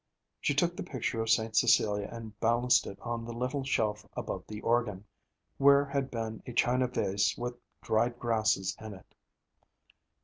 [0.39, 1.55] She took the picture of St.
[1.55, 5.05] Cecilia and balanced it on the little shelf above the organ,
[5.59, 9.13] where had been a china vase with dried grasses in it.